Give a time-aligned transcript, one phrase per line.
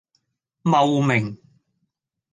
[0.63, 1.37] 茂名